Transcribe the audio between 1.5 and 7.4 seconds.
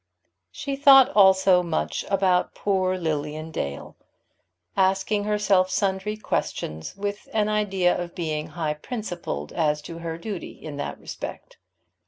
much about poor Lilian Dale, asking herself sundry questions, with